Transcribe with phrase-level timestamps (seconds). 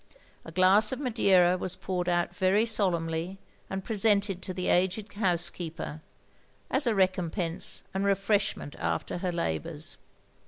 [0.43, 3.37] A glass of madeira was poured out very solenmly,
[3.69, 6.01] and presented to the aged housekeeper,
[6.71, 9.97] as a recompense and refreshment after her labours.